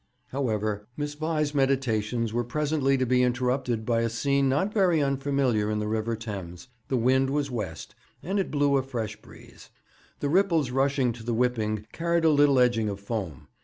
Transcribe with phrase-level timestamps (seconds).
[0.29, 5.69] However, Miss Vi's meditations were presently to be interrupted by a scene not very unfamiliar
[5.69, 6.69] in the River Thames.
[6.87, 7.93] The wind was west,
[8.23, 9.69] and it blew a fresh breeze.
[10.19, 13.47] The ripples rushing to the whipping carried a little edging of foam.